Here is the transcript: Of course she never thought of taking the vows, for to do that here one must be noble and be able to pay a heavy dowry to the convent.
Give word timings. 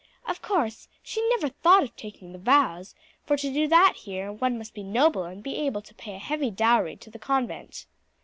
Of 0.27 0.41
course 0.41 0.87
she 1.03 1.21
never 1.29 1.47
thought 1.47 1.83
of 1.83 1.95
taking 1.95 2.31
the 2.31 2.39
vows, 2.39 2.95
for 3.23 3.37
to 3.37 3.53
do 3.53 3.67
that 3.67 3.93
here 3.97 4.31
one 4.33 4.57
must 4.57 4.73
be 4.73 4.81
noble 4.81 5.25
and 5.25 5.43
be 5.43 5.57
able 5.57 5.83
to 5.83 5.93
pay 5.93 6.15
a 6.15 6.17
heavy 6.17 6.49
dowry 6.49 6.95
to 6.95 7.11
the 7.11 7.19
convent. 7.19 7.85